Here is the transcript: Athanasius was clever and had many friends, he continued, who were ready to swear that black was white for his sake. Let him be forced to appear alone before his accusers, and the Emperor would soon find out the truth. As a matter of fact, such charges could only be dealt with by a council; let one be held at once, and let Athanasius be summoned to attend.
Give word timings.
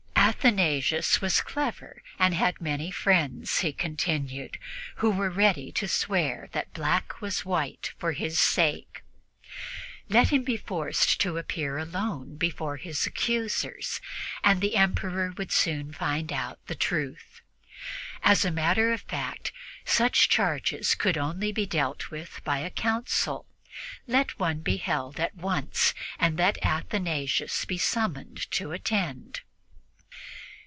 Athanasius 0.43 1.19
was 1.21 1.39
clever 1.41 2.01
and 2.17 2.33
had 2.33 2.59
many 2.61 2.89
friends, 2.89 3.59
he 3.59 3.71
continued, 3.73 4.57
who 4.95 5.11
were 5.11 5.29
ready 5.29 5.71
to 5.73 5.87
swear 5.87 6.47
that 6.51 6.73
black 6.73 7.21
was 7.21 7.45
white 7.45 7.93
for 7.99 8.13
his 8.13 8.39
sake. 8.39 9.03
Let 10.09 10.29
him 10.29 10.41
be 10.43 10.57
forced 10.57 11.19
to 11.21 11.37
appear 11.37 11.77
alone 11.77 12.37
before 12.37 12.77
his 12.77 13.05
accusers, 13.05 13.99
and 14.43 14.61
the 14.61 14.77
Emperor 14.77 15.31
would 15.37 15.51
soon 15.51 15.91
find 15.93 16.31
out 16.33 16.65
the 16.65 16.75
truth. 16.75 17.41
As 18.23 18.43
a 18.45 18.49
matter 18.51 18.91
of 18.93 19.01
fact, 19.01 19.51
such 19.85 20.27
charges 20.29 20.95
could 20.95 21.17
only 21.19 21.51
be 21.51 21.67
dealt 21.67 22.09
with 22.09 22.41
by 22.43 22.59
a 22.59 22.71
council; 22.71 23.45
let 24.07 24.39
one 24.39 24.61
be 24.61 24.77
held 24.77 25.19
at 25.19 25.35
once, 25.35 25.93
and 26.17 26.37
let 26.39 26.57
Athanasius 26.65 27.63
be 27.65 27.77
summoned 27.77 28.49
to 28.51 28.71
attend. 28.71 29.41